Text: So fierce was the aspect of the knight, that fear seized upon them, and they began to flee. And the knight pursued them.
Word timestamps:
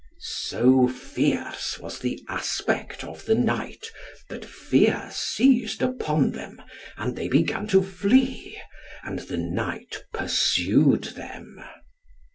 So 0.47 0.87
fierce 0.87 1.77
was 1.77 1.99
the 1.99 2.25
aspect 2.27 3.03
of 3.03 3.25
the 3.27 3.35
knight, 3.35 3.85
that 4.29 4.43
fear 4.43 5.07
seized 5.13 5.83
upon 5.83 6.31
them, 6.31 6.59
and 6.97 7.15
they 7.15 7.27
began 7.27 7.67
to 7.67 7.83
flee. 7.83 8.59
And 9.03 9.19
the 9.19 9.37
knight 9.37 10.03
pursued 10.11 11.03
them. 11.13 11.63